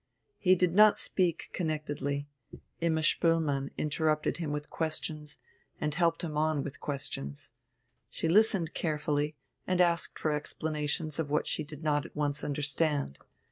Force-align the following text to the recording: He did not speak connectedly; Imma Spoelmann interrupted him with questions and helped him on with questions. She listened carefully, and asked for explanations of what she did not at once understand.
He 0.39 0.55
did 0.55 0.73
not 0.73 0.97
speak 0.97 1.51
connectedly; 1.53 2.27
Imma 2.79 3.01
Spoelmann 3.03 3.69
interrupted 3.77 4.37
him 4.37 4.51
with 4.51 4.71
questions 4.71 5.37
and 5.79 5.93
helped 5.93 6.23
him 6.23 6.35
on 6.35 6.63
with 6.63 6.79
questions. 6.79 7.51
She 8.09 8.27
listened 8.27 8.73
carefully, 8.73 9.35
and 9.67 9.79
asked 9.79 10.17
for 10.17 10.31
explanations 10.31 11.19
of 11.19 11.29
what 11.29 11.45
she 11.45 11.63
did 11.63 11.83
not 11.83 12.07
at 12.07 12.15
once 12.15 12.43
understand. 12.43 13.19